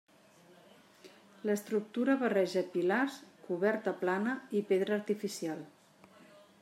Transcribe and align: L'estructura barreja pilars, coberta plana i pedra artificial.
L'estructura 1.49 2.15
barreja 2.23 2.63
pilars, 2.77 3.19
coberta 3.51 3.95
plana 4.01 4.35
i 4.61 4.65
pedra 4.73 4.99
artificial. 5.01 5.63